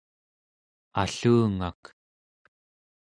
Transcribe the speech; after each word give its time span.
allungak 1.01 1.83